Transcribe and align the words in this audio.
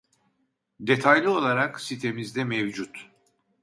Detaylı 0.79 1.29
olarak 1.31 1.81
sitemizde 1.81 2.43
mevcut 2.43 3.09